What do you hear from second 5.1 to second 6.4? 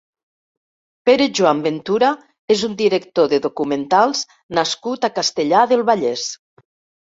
a Castellar del Vallès.